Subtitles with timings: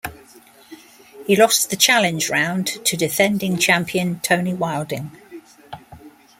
[1.27, 5.11] He lost the Challenge Round to defending champion Tony Wilding.